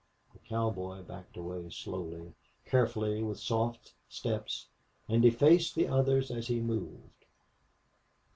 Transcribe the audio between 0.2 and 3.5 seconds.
The cowboy backed away, slowly, carefully, with